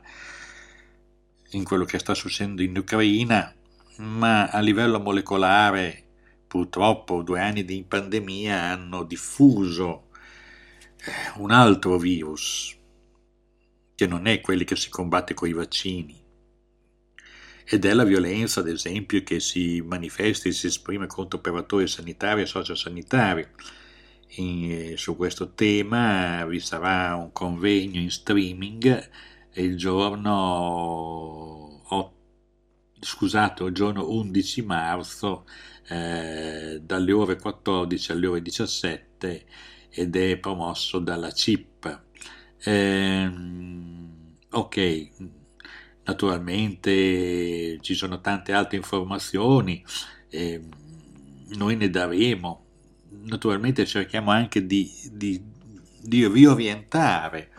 in 1.52 1.64
quello 1.64 1.86
che 1.86 2.00
sta 2.00 2.14
succedendo 2.14 2.62
in 2.62 2.78
Ucraina, 2.78 3.56
ma 4.00 4.48
a 4.48 4.60
livello 4.60 5.00
molecolare 5.00 6.04
purtroppo 6.46 7.24
due 7.24 7.40
anni 7.40 7.64
di 7.64 7.86
pandemia 7.88 8.62
hanno 8.62 9.04
diffuso 9.04 10.10
eh, 10.98 11.40
un 11.40 11.52
altro 11.52 11.98
virus, 11.98 12.76
che 13.96 14.08
non 14.08 14.28
è 14.28 14.42
quello 14.42 14.66
che 14.66 14.76
si 14.76 14.90
combatte 14.90 15.34
con 15.34 15.48
i 15.48 15.54
vaccini, 15.54 16.22
ed 17.64 17.86
è 17.86 17.94
la 17.94 18.04
violenza, 18.04 18.60
ad 18.60 18.68
esempio, 18.68 19.24
che 19.24 19.40
si 19.40 19.82
manifesta 19.82 20.50
e 20.50 20.52
si 20.52 20.68
esprime 20.68 21.08
contro 21.08 21.40
operatori 21.40 21.88
sanitari 21.88 22.42
e 22.42 22.46
sociosanitari 22.46 23.48
in, 24.28 24.94
su 24.98 25.16
questo 25.16 25.54
tema 25.54 26.46
vi 26.46 26.60
sarà 26.60 27.16
un 27.16 27.32
convegno 27.32 28.00
in 28.00 28.12
streaming 28.12 29.10
il 29.56 29.78
giorno, 29.78 30.32
oh, 31.88 32.14
scusate, 33.00 33.64
il 33.64 33.74
giorno 33.74 34.10
11 34.10 34.62
marzo 34.64 35.46
eh, 35.88 36.82
dalle 36.84 37.12
ore 37.12 37.38
14 37.38 38.12
alle 38.12 38.28
ore 38.28 38.42
17 38.42 39.46
ed 39.90 40.16
è 40.16 40.38
promosso 40.38 41.00
dalla 41.00 41.32
CIP. 41.32 42.02
Eh, 42.58 43.32
ok, 44.50 45.10
naturalmente 46.04 47.78
ci 47.82 47.94
sono 47.94 48.20
tante 48.22 48.52
altre 48.52 48.78
informazioni, 48.78 49.84
eh, 50.30 50.62
noi 51.56 51.76
ne 51.78 51.90
daremo 51.90 52.65
naturalmente 53.24 53.86
cerchiamo 53.86 54.32
anche 54.32 54.66
di, 54.66 54.92
di, 55.12 55.42
di 56.02 56.28
riorientare 56.28 57.52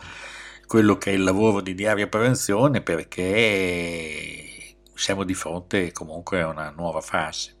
quello 0.65 0.97
che 0.97 1.11
è 1.11 1.13
il 1.13 1.23
lavoro 1.23 1.61
di 1.61 1.73
diaria 1.73 2.07
prevenzione 2.07 2.81
perché 2.81 4.75
siamo 4.93 5.23
di 5.23 5.33
fronte 5.33 5.91
comunque 5.91 6.41
a 6.41 6.47
una 6.47 6.69
nuova 6.71 7.01
fase. 7.01 7.55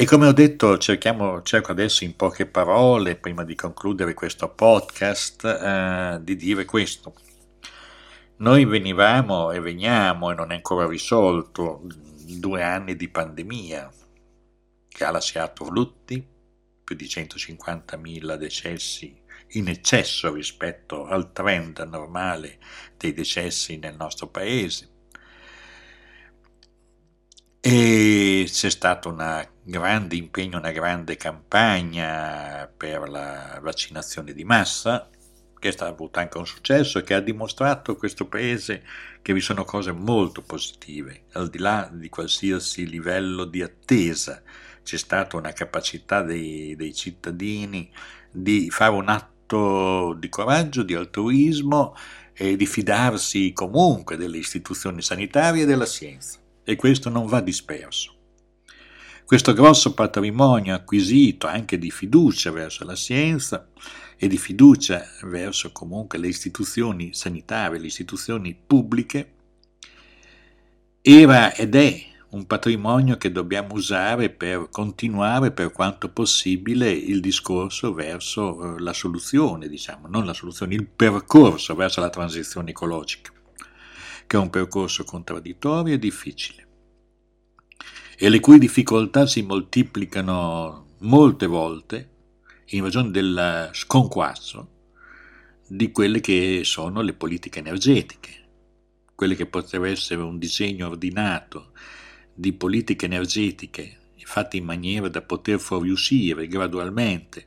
E 0.00 0.04
come 0.04 0.28
ho 0.28 0.32
detto, 0.32 0.78
cerchiamo, 0.78 1.42
cerco 1.42 1.72
adesso 1.72 2.04
in 2.04 2.14
poche 2.14 2.46
parole, 2.46 3.16
prima 3.16 3.42
di 3.42 3.56
concludere 3.56 4.14
questo 4.14 4.48
podcast, 4.48 5.44
eh, 5.44 6.18
di 6.22 6.36
dire 6.36 6.64
questo. 6.64 7.14
Noi 8.36 8.64
venivamo 8.64 9.50
e 9.50 9.58
veniamo, 9.58 10.30
e 10.30 10.34
non 10.36 10.52
è 10.52 10.54
ancora 10.54 10.86
risolto, 10.86 11.82
due 12.38 12.62
anni 12.62 12.94
di 12.94 13.08
pandemia, 13.08 13.90
ha 15.04 15.10
lasciato 15.10 15.68
lutti, 15.68 16.24
più 16.84 16.96
di 16.96 17.04
150.000 17.06 18.34
decessi 18.34 19.20
in 19.52 19.68
eccesso 19.68 20.32
rispetto 20.32 21.06
al 21.06 21.32
trend 21.32 21.78
normale 21.80 22.58
dei 22.96 23.12
decessi 23.12 23.76
nel 23.78 23.96
nostro 23.96 24.28
paese. 24.28 24.96
e 27.60 28.48
c'è 28.50 28.70
stato 28.70 29.10
un 29.10 29.46
grande 29.62 30.16
impegno, 30.16 30.58
una 30.58 30.70
grande 30.70 31.16
campagna 31.16 32.66
per 32.74 33.08
la 33.08 33.58
vaccinazione 33.60 34.32
di 34.32 34.44
massa, 34.44 35.10
che 35.58 35.72
stato 35.72 35.92
avuto 35.92 36.18
anche 36.20 36.38
un 36.38 36.46
successo 36.46 36.98
e 36.98 37.02
che 37.02 37.14
ha 37.14 37.20
dimostrato 37.20 37.96
questo 37.96 38.26
paese 38.26 38.84
che 39.20 39.32
vi 39.32 39.40
sono 39.40 39.64
cose 39.64 39.92
molto 39.92 40.40
positive, 40.42 41.24
al 41.32 41.50
di 41.50 41.58
là 41.58 41.90
di 41.92 42.08
qualsiasi 42.08 42.88
livello 42.88 43.44
di 43.44 43.60
attesa. 43.62 44.42
C'è 44.88 44.96
stata 44.96 45.36
una 45.36 45.52
capacità 45.52 46.22
dei, 46.22 46.74
dei 46.74 46.94
cittadini 46.94 47.90
di 48.30 48.70
fare 48.70 48.94
un 48.94 49.10
atto 49.10 50.14
di 50.18 50.30
coraggio, 50.30 50.82
di 50.82 50.94
altruismo 50.94 51.94
e 52.32 52.56
di 52.56 52.64
fidarsi 52.64 53.52
comunque 53.52 54.16
delle 54.16 54.38
istituzioni 54.38 55.02
sanitarie 55.02 55.64
e 55.64 55.66
della 55.66 55.84
scienza. 55.84 56.38
E 56.64 56.76
questo 56.76 57.10
non 57.10 57.26
va 57.26 57.42
disperso. 57.42 58.14
Questo 59.26 59.52
grosso 59.52 59.92
patrimonio 59.92 60.74
acquisito 60.74 61.46
anche 61.46 61.76
di 61.76 61.90
fiducia 61.90 62.50
verso 62.50 62.82
la 62.86 62.96
scienza 62.96 63.68
e 64.16 64.26
di 64.26 64.38
fiducia 64.38 65.04
verso 65.24 65.70
comunque 65.70 66.16
le 66.16 66.28
istituzioni 66.28 67.12
sanitarie, 67.12 67.78
le 67.78 67.88
istituzioni 67.88 68.58
pubbliche, 68.66 69.32
era 71.02 71.54
ed 71.54 71.74
è 71.74 72.07
un 72.30 72.46
patrimonio 72.46 73.16
che 73.16 73.32
dobbiamo 73.32 73.74
usare 73.74 74.28
per 74.28 74.68
continuare 74.70 75.50
per 75.50 75.72
quanto 75.72 76.10
possibile 76.10 76.90
il 76.90 77.20
discorso 77.20 77.94
verso 77.94 78.76
eh, 78.76 78.80
la 78.80 78.92
soluzione, 78.92 79.68
diciamo, 79.68 80.08
non 80.08 80.26
la 80.26 80.34
soluzione, 80.34 80.74
il 80.74 80.86
percorso 80.86 81.74
verso 81.74 82.00
la 82.00 82.10
transizione 82.10 82.70
ecologica, 82.70 83.32
che 84.26 84.36
è 84.36 84.40
un 84.40 84.50
percorso 84.50 85.04
contraddittorio 85.04 85.94
e 85.94 85.98
difficile. 85.98 86.66
E 88.18 88.28
le 88.28 88.40
cui 88.40 88.58
difficoltà 88.58 89.26
si 89.26 89.42
moltiplicano 89.42 90.96
molte 90.98 91.46
volte 91.46 92.10
in 92.66 92.82
ragione 92.82 93.10
del 93.10 93.70
sconquasso 93.72 94.76
di 95.66 95.92
quelle 95.92 96.20
che 96.20 96.62
sono 96.64 97.00
le 97.00 97.14
politiche 97.14 97.60
energetiche, 97.60 98.30
quelle 99.14 99.34
che 99.34 99.46
potrebbe 99.46 99.90
essere 99.90 100.20
un 100.20 100.38
disegno 100.38 100.88
ordinato 100.88 101.72
di 102.38 102.52
politiche 102.52 103.06
energetiche 103.06 103.98
fatte 104.28 104.58
in 104.58 104.64
maniera 104.64 105.08
da 105.08 105.22
poter 105.22 105.58
fuoriuscire 105.58 106.46
gradualmente 106.48 107.46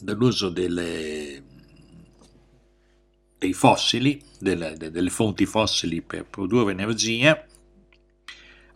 dall'uso 0.00 0.48
delle, 0.48 1.44
dei 3.36 3.52
fossili, 3.52 4.20
delle, 4.40 4.78
delle 4.78 5.10
fonti 5.10 5.44
fossili 5.44 6.00
per 6.00 6.24
produrre 6.24 6.72
energia, 6.72 7.46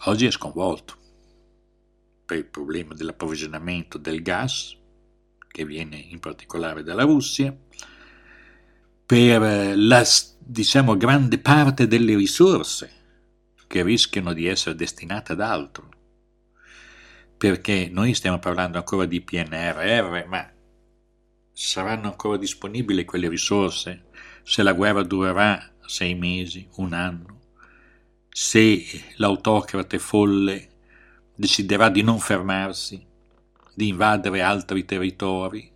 oggi 0.05 0.27
è 0.27 0.31
sconvolto 0.31 0.97
per 2.27 2.37
il 2.37 2.45
problema 2.45 2.93
dell'approvvigionamento 2.93 3.97
del 3.97 4.21
gas, 4.21 4.77
che 5.49 5.65
viene 5.65 5.97
in 5.97 6.21
particolare 6.21 6.83
dalla 6.83 7.05
Russia, 7.05 7.57
per 9.07 9.75
la 9.79 10.05
diciamo, 10.39 10.95
grande 10.99 11.39
parte 11.39 11.87
delle 11.87 12.15
risorse 12.15 12.96
che 13.77 13.83
rischiano 13.83 14.33
di 14.33 14.47
essere 14.47 14.75
destinate 14.75 15.33
ad 15.33 15.41
altro. 15.43 15.89
Perché 17.37 17.91
noi 17.93 18.15
stiamo 18.15 18.39
parlando 18.39 18.79
ancora 18.79 19.05
di 19.05 19.21
PNRR, 19.21 20.25
ma 20.27 20.51
saranno 21.53 22.07
ancora 22.07 22.39
disponibili 22.39 23.05
quelle 23.05 23.29
risorse 23.29 24.07
se 24.43 24.63
la 24.63 24.73
guerra 24.73 25.03
durerà 25.03 25.75
sei 25.85 26.15
mesi, 26.15 26.67
un 26.77 26.95
anno, 26.95 27.41
se 28.31 28.83
l'autocrate 29.17 29.99
folle 29.99 30.69
deciderà 31.35 31.91
di 31.91 32.01
non 32.01 32.19
fermarsi, 32.19 33.05
di 33.75 33.89
invadere 33.89 34.41
altri 34.41 34.87
territori. 34.87 35.71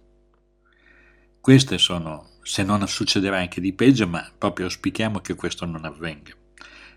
Queste 1.38 1.76
sono, 1.76 2.30
se 2.42 2.62
non 2.62 2.86
succederà 2.88 3.38
anche 3.38 3.60
di 3.60 3.74
peggio, 3.74 4.08
ma 4.08 4.26
proprio 4.38 4.66
auspichiamo 4.66 5.20
che 5.20 5.34
questo 5.34 5.66
non 5.66 5.84
avvenga. 5.84 6.38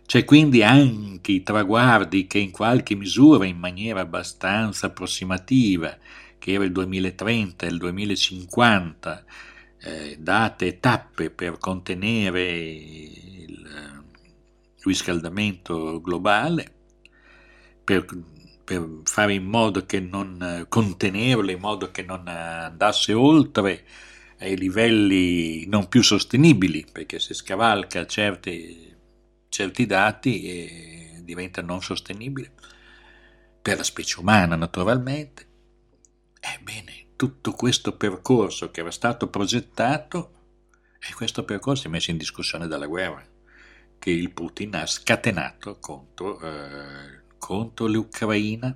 C'è 0.05 0.25
quindi 0.25 0.63
anche 0.63 1.31
i 1.31 1.43
traguardi 1.43 2.27
che 2.27 2.37
in 2.37 2.51
qualche 2.51 2.95
misura, 2.95 3.45
in 3.45 3.57
maniera 3.57 4.01
abbastanza 4.01 4.87
approssimativa, 4.87 5.97
che 6.37 6.51
era 6.53 6.63
il 6.63 6.71
2030 6.71 7.65
e 7.65 7.69
il 7.69 7.77
2050, 7.77 9.25
eh, 9.79 10.17
date 10.19 10.79
tappe 10.79 11.29
per 11.29 11.57
contenere 11.57 12.57
il 12.59 14.03
riscaldamento 14.83 16.01
globale, 16.01 16.71
per 17.83 18.05
per 18.63 19.01
fare 19.03 19.33
in 19.33 19.43
modo 19.45 19.85
che 19.85 19.99
non 19.99 20.65
contenerlo, 20.69 21.51
in 21.51 21.59
modo 21.59 21.91
che 21.91 22.01
non 22.03 22.27
andasse 22.27 23.13
oltre 23.13 23.83
ai 24.39 24.57
livelli 24.57 25.65
non 25.67 25.87
più 25.89 26.01
sostenibili, 26.01 26.85
perché 26.91 27.19
se 27.19 27.33
scavalca 27.33 28.05
certi, 28.05 28.92
certi 29.53 29.85
dati 29.85 30.41
eh, 30.41 31.21
diventa 31.21 31.61
non 31.61 31.79
sostenibile, 31.79 32.51
per 33.61 33.77
la 33.77 33.83
specie 33.83 34.19
umana 34.19 34.55
naturalmente. 34.55 35.47
Ebbene, 36.39 37.13
tutto 37.15 37.51
questo 37.51 37.95
percorso 37.95 38.71
che 38.71 38.79
era 38.79 38.89
stato 38.89 39.29
progettato, 39.29 40.31
e 40.99 41.13
questo 41.13 41.45
percorso 41.45 41.87
è 41.87 41.91
messo 41.91 42.09
in 42.09 42.17
discussione 42.17 42.67
dalla 42.67 42.87
guerra 42.87 43.23
che 43.99 44.09
il 44.09 44.31
Putin 44.31 44.75
ha 44.75 44.85
scatenato 44.85 45.77
contro 45.79 46.39
eh, 46.41 47.21
contro 47.37 47.85
l'Ucraina, 47.87 48.75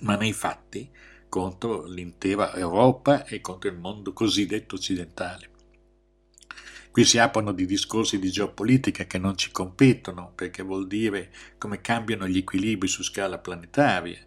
ma 0.00 0.16
nei 0.16 0.32
fatti 0.32 0.90
contro 1.28 1.84
l'intera 1.84 2.54
Europa 2.54 3.24
e 3.24 3.40
contro 3.40 3.70
il 3.70 3.76
mondo 3.76 4.12
cosiddetto 4.12 4.74
occidentale. 4.74 5.50
Qui 6.98 7.06
si 7.06 7.18
aprono 7.18 7.52
di 7.52 7.64
discorsi 7.64 8.18
di 8.18 8.28
geopolitica 8.28 9.04
che 9.04 9.18
non 9.18 9.36
ci 9.36 9.52
competono, 9.52 10.32
perché 10.34 10.64
vuol 10.64 10.88
dire 10.88 11.30
come 11.56 11.80
cambiano 11.80 12.26
gli 12.26 12.38
equilibri 12.38 12.88
su 12.88 13.04
scala 13.04 13.38
planetaria, 13.38 14.18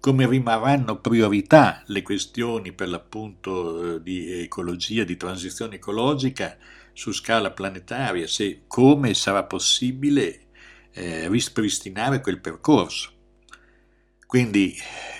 come 0.00 0.26
rimarranno 0.26 0.98
priorità 0.98 1.80
le 1.86 2.02
questioni 2.02 2.72
per 2.72 2.88
l'appunto 2.88 3.94
eh, 3.94 4.02
di 4.02 4.32
ecologia, 4.32 5.04
di 5.04 5.16
transizione 5.16 5.76
ecologica 5.76 6.58
su 6.92 7.12
scala 7.12 7.52
planetaria, 7.52 8.26
se 8.26 8.62
come 8.66 9.14
sarà 9.14 9.44
possibile 9.44 10.46
eh, 10.94 11.28
rispristinare 11.28 12.20
quel 12.20 12.40
percorso. 12.40 13.12
Quindi 14.26 14.74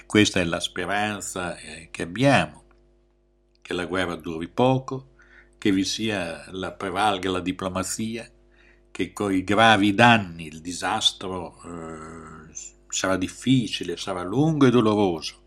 questa 0.04 0.40
è 0.40 0.44
la 0.44 0.58
speranza 0.58 1.56
eh, 1.58 1.90
che 1.92 2.02
abbiamo, 2.02 2.64
che 3.62 3.72
la 3.72 3.84
guerra 3.86 4.16
duri 4.16 4.48
poco, 4.48 5.10
che 5.58 5.72
vi 5.72 5.84
sia 5.84 6.44
la 6.52 6.72
prevalga 6.72 7.30
la 7.30 7.40
diplomazia, 7.40 8.30
che 8.90 9.12
con 9.12 9.32
i 9.32 9.44
gravi 9.44 9.94
danni, 9.94 10.46
il 10.46 10.60
disastro 10.60 11.60
eh, 11.64 12.54
sarà 12.88 13.16
difficile, 13.16 13.96
sarà 13.96 14.22
lungo 14.22 14.66
e 14.66 14.70
doloroso, 14.70 15.42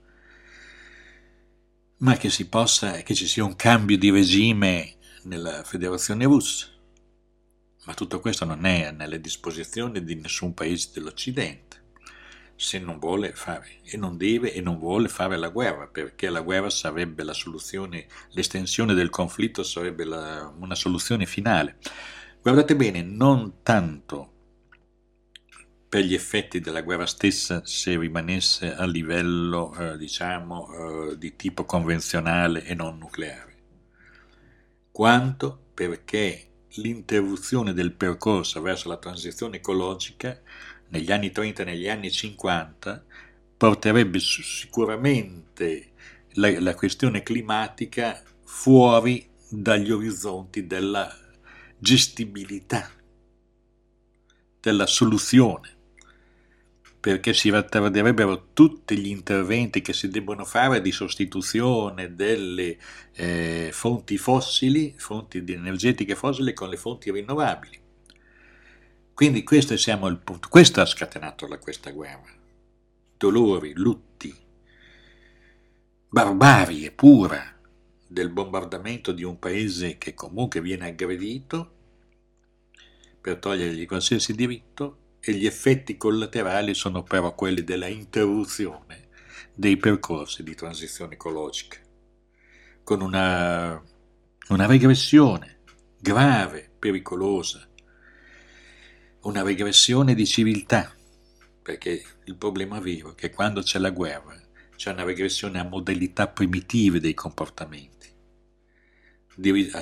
ma 1.98 2.18
che, 2.18 2.30
si 2.30 2.48
possa, 2.48 3.02
che 3.02 3.16
ci 3.16 3.28
sia 3.28 3.44
un 3.44 3.56
cambio 3.56 3.98
di 3.98 4.10
regime 4.12 4.96
nella 5.24 5.64
federazione 5.64 6.26
russa, 6.26 6.68
ma 7.86 7.94
tutto 7.94 8.20
questo 8.20 8.46
non 8.46 8.66
è 8.66 8.92
nelle 8.92 9.20
disposizioni 9.20 10.04
di 10.04 10.16
nessun 10.16 10.54
paese 10.54 10.90
dell'Occidente, 10.94 11.81
se 12.62 12.78
non 12.78 13.00
vuole 13.00 13.34
fare, 13.34 13.80
e 13.82 13.98
non 13.98 14.18
deve 14.18 14.54
e 14.54 14.62
non 14.62 14.78
vuole 14.78 15.08
fare 15.08 15.36
la 15.36 15.50
guerra, 15.50 15.88
perché 15.88 16.30
la 16.30 16.42
guerra 16.42 16.70
sarebbe 16.70 17.24
la 17.24 17.34
soluzione, 17.34 18.06
l'estensione 18.34 18.94
del 18.94 19.10
conflitto 19.10 19.64
sarebbe 19.64 20.06
la, 20.06 20.54
una 20.60 20.76
soluzione 20.76 21.26
finale. 21.26 21.78
Guardate 22.40 22.76
bene, 22.76 23.02
non 23.02 23.64
tanto 23.64 24.32
per 25.90 26.04
gli 26.04 26.14
effetti 26.14 26.60
della 26.60 26.84
guerra 26.84 27.08
stessa 27.08 27.66
se 27.66 27.98
rimanesse 27.98 28.76
a 28.76 28.86
livello, 28.86 29.74
eh, 29.76 29.98
diciamo, 29.98 31.10
eh, 31.10 31.18
di 31.18 31.36
tipo 31.36 31.66
convenzionale 31.66 32.64
e 32.64 32.76
non 32.76 33.00
nucleare, 33.00 33.56
quanto 34.92 35.60
perché 35.74 36.46
l'interruzione 36.76 37.74
del 37.74 37.94
percorso 37.94 38.62
verso 38.62 38.88
la 38.88 38.98
transizione 38.98 39.58
ecologica 39.58 40.40
negli 40.92 41.12
anni 41.12 41.32
30 41.32 41.64
e 41.64 41.66
negli 41.66 41.90
anni 41.90 42.12
50 42.12 43.04
porterebbe 43.58 44.20
sicuramente 44.20 45.92
la, 46.34 46.60
la 46.60 46.76
questione 46.76 47.24
climatica 47.24 48.22
fuori 48.44 49.28
dagli 49.50 49.92
orizzonti 49.92 50.66
della 50.66 51.14
gestibilità, 51.78 52.90
della 54.60 54.86
soluzione 54.86 55.80
perché 57.02 57.34
si 57.34 57.50
ritarderebbero 57.50 58.50
tutti 58.54 58.96
gli 58.96 59.08
interventi 59.08 59.82
che 59.82 59.92
si 59.92 60.08
debbono 60.08 60.46
fare 60.46 60.82
di 60.82 60.92
sostituzione 60.92 62.14
delle 62.14 62.78
eh, 63.14 63.70
fonti 63.74 64.20
fossili, 64.20 64.94
fonti 64.96 65.44
energetiche 65.48 66.14
fossili 66.14 66.54
con 66.54 66.70
le 66.70 66.78
fonti 66.78 67.12
rinnovabili. 67.12 67.81
Quindi 69.22 69.44
questo, 69.44 69.78
siamo 69.78 70.08
il 70.08 70.18
punto. 70.18 70.48
questo 70.50 70.82
ha 70.82 70.86
scatenato 70.88 71.46
la, 71.46 71.60
questa 71.60 71.92
guerra. 71.92 72.34
Dolori, 73.16 73.72
lutti, 73.76 74.36
barbarie 76.10 76.90
pura 76.90 77.56
del 78.08 78.32
bombardamento 78.32 79.12
di 79.12 79.22
un 79.22 79.38
paese 79.38 80.00
che 80.00 80.16
comunque 80.16 80.60
viene 80.60 80.88
aggredito 80.88 81.72
per 83.22 83.38
togliergli 83.38 83.86
qualsiasi 83.86 84.34
diritto 84.34 85.18
e 85.20 85.34
gli 85.34 85.46
effetti 85.46 85.98
collaterali 85.98 86.74
sono 86.74 87.04
però 87.04 87.36
quelli 87.36 87.64
della 87.64 87.86
interruzione 87.86 89.10
dei 89.54 89.78
percorsi 89.78 90.42
di 90.42 90.56
transizione 90.56 91.14
ecologica, 91.14 91.78
con 92.84 93.02
una, 93.02 93.80
una 94.48 94.66
regressione 94.66 95.60
grave, 96.00 96.72
pericolosa, 96.80 97.70
una 99.24 99.44
regressione 99.44 100.16
di 100.16 100.26
civiltà, 100.26 100.92
perché 101.62 102.04
il 102.26 102.36
problema 102.36 102.80
vero 102.80 103.12
è 103.12 103.16
che 103.16 103.30
quando 103.30 103.62
c'è 103.62 103.78
la 103.78 103.92
guerra 103.92 104.40
c'è 104.76 104.92
una 104.92 105.04
regressione 105.04 105.60
a 105.60 105.64
modalità 105.64 106.28
primitive 106.28 107.00
dei 107.00 107.14
comportamenti. 107.14 108.10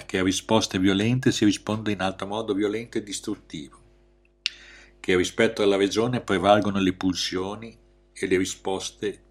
Che 0.05 0.17
a 0.17 0.23
risposte 0.23 0.77
violente 0.77 1.31
si 1.31 1.45
risponde 1.45 1.91
in 1.91 2.01
altro 2.01 2.27
modo 2.27 2.53
violento 2.53 2.97
e 2.97 3.03
distruttivo, 3.03 3.81
che 4.99 5.15
rispetto 5.15 5.63
alla 5.63 5.77
regione 5.77 6.19
prevalgono 6.19 6.79
le 6.79 6.93
pulsioni 6.93 7.77
e 8.11 8.27
le 8.27 8.37
risposte 8.37 9.23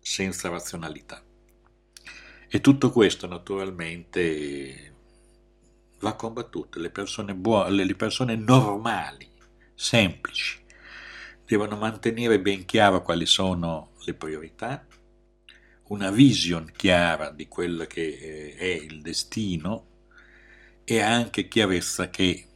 senza 0.00 0.50
razionalità. 0.50 1.22
E 2.48 2.60
tutto 2.60 2.90
questo 2.90 3.26
naturalmente 3.26 4.94
va 6.00 6.14
combattuto, 6.14 6.78
le 6.78 6.90
persone, 6.90 7.34
buone, 7.34 7.84
le 7.84 7.94
persone 7.94 8.36
normali, 8.36 9.29
semplici, 9.80 10.58
devono 11.46 11.76
mantenere 11.76 12.38
ben 12.38 12.66
chiaro 12.66 13.00
quali 13.00 13.24
sono 13.24 13.92
le 14.04 14.12
priorità, 14.12 14.86
una 15.84 16.10
vision 16.10 16.70
chiara 16.76 17.30
di 17.30 17.48
quello 17.48 17.86
che 17.86 18.06
eh, 18.06 18.54
è 18.56 18.66
il 18.66 19.00
destino. 19.00 19.86
E 20.84 21.00
anche 21.00 21.46
chiarezza 21.46 22.10
che 22.10 22.46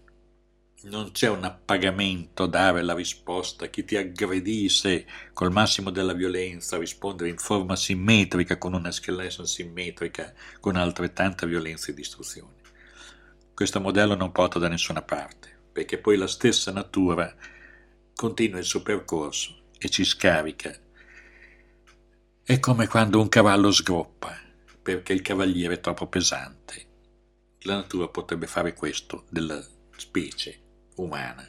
non 0.82 1.12
c'è 1.12 1.28
un 1.28 1.44
appagamento 1.44 2.46
dare 2.46 2.82
la 2.82 2.94
risposta, 2.94 3.68
chi 3.68 3.84
ti 3.84 3.96
aggredisse 3.96 5.06
col 5.32 5.52
massimo 5.52 5.90
della 5.90 6.14
violenza 6.14 6.76
rispondere 6.76 7.30
in 7.30 7.38
forma 7.38 7.76
simmetrica 7.76 8.58
con 8.58 8.74
una 8.74 8.88
escalation 8.88 9.46
simmetrica 9.46 10.34
con 10.58 10.74
altrettanta 10.74 11.46
violenza 11.46 11.90
e 11.90 11.94
distruzione. 11.94 12.54
Questo 13.54 13.80
modello 13.80 14.16
non 14.16 14.32
porta 14.32 14.58
da 14.58 14.68
nessuna 14.68 15.00
parte, 15.00 15.53
perché 15.74 15.98
poi 15.98 16.16
la 16.16 16.28
stessa 16.28 16.70
natura 16.70 17.34
continua 18.14 18.60
il 18.60 18.64
suo 18.64 18.80
percorso 18.80 19.62
e 19.76 19.88
ci 19.88 20.04
scarica 20.04 20.72
è 22.44 22.60
come 22.60 22.86
quando 22.86 23.20
un 23.20 23.28
cavallo 23.28 23.72
sgroppa, 23.72 24.38
perché 24.80 25.12
il 25.12 25.22
cavaliere 25.22 25.74
è 25.74 25.80
troppo 25.80 26.06
pesante. 26.06 26.86
La 27.62 27.74
natura 27.76 28.06
potrebbe 28.08 28.46
fare 28.46 28.74
questo 28.74 29.24
della 29.30 29.66
specie 29.96 30.60
umana, 30.96 31.44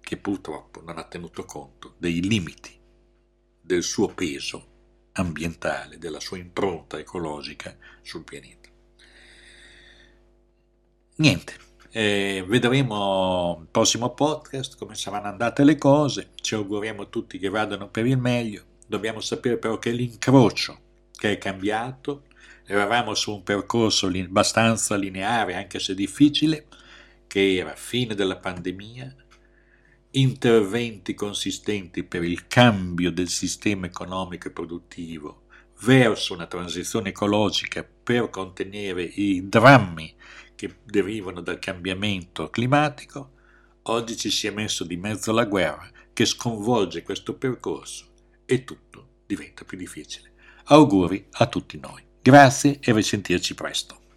che 0.00 0.16
purtroppo 0.18 0.82
non 0.82 0.98
ha 0.98 1.04
tenuto 1.04 1.44
conto 1.44 1.94
dei 1.98 2.20
limiti 2.20 2.76
del 3.60 3.82
suo 3.82 4.08
peso 4.08 5.10
ambientale, 5.12 5.98
della 5.98 6.20
sua 6.20 6.36
impronta 6.36 6.98
ecologica 6.98 7.76
sul 8.02 8.24
pianeta. 8.24 8.68
Niente, 11.16 11.67
eh, 11.90 12.44
vedremo 12.46 13.58
il 13.60 13.68
prossimo 13.70 14.12
podcast 14.14 14.76
come 14.76 14.94
saranno 14.94 15.28
andate 15.28 15.64
le 15.64 15.76
cose, 15.76 16.30
ci 16.40 16.54
auguriamo 16.54 17.08
tutti 17.08 17.38
che 17.38 17.48
vadano 17.48 17.88
per 17.88 18.06
il 18.06 18.18
meglio. 18.18 18.64
Dobbiamo 18.86 19.20
sapere 19.20 19.58
però 19.58 19.78
che 19.78 19.90
l'incrocio 19.90 20.78
che 21.16 21.32
è 21.32 21.38
cambiato, 21.38 22.24
eravamo 22.64 23.14
su 23.14 23.32
un 23.32 23.42
percorso 23.42 24.06
abbastanza 24.06 24.94
lineare, 24.94 25.54
anche 25.54 25.80
se 25.80 25.94
difficile, 25.94 26.66
che 27.26 27.56
era 27.56 27.74
fine 27.74 28.14
della 28.14 28.36
pandemia, 28.36 29.14
interventi 30.12 31.14
consistenti 31.14 32.04
per 32.04 32.22
il 32.22 32.46
cambio 32.46 33.10
del 33.10 33.28
sistema 33.28 33.86
economico 33.86 34.48
e 34.48 34.52
produttivo 34.52 35.42
verso 35.80 36.34
una 36.34 36.46
transizione 36.46 37.10
ecologica 37.10 37.86
per 38.08 38.30
contenere 38.30 39.02
i 39.02 39.50
drammi 39.50 40.14
che 40.54 40.76
derivano 40.82 41.42
dal 41.42 41.58
cambiamento 41.58 42.48
climatico, 42.48 43.32
oggi 43.82 44.16
ci 44.16 44.30
si 44.30 44.46
è 44.46 44.50
messo 44.50 44.84
di 44.84 44.96
mezzo 44.96 45.30
la 45.30 45.44
guerra 45.44 45.86
che 46.14 46.24
sconvolge 46.24 47.02
questo 47.02 47.34
percorso 47.34 48.06
e 48.46 48.64
tutto 48.64 49.08
diventa 49.26 49.66
più 49.66 49.76
difficile. 49.76 50.32
Auguri 50.64 51.26
a 51.32 51.46
tutti 51.48 51.78
noi. 51.78 52.02
Grazie 52.22 52.78
e 52.80 52.94
risentirci 52.94 53.52
presto. 53.52 54.07